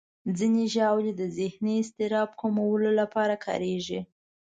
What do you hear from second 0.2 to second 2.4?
ځینې ژاولې د ذهني اضطراب